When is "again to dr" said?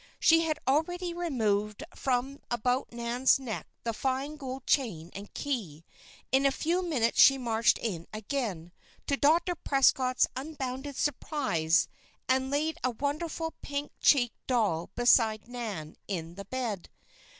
8.11-9.53